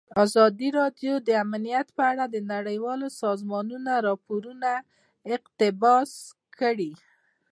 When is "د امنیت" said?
1.27-1.87